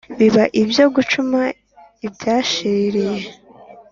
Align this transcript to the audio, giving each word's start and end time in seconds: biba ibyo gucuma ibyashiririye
biba 0.17 0.43
ibyo 0.61 0.85
gucuma 0.95 1.39
ibyashiririye 2.07 3.29